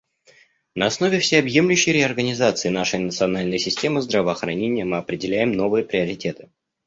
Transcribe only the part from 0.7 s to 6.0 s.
На основе всеобъемлющей реорганизации нашей национальной системы здравоохранения мы определяем новые